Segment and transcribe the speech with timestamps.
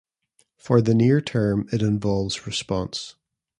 [0.57, 3.17] For the near term it involves response.